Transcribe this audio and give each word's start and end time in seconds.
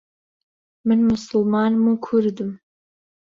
من 0.87 0.99
موسڵمانم 1.07 1.85
و 1.91 1.93
کوردم. 2.05 2.51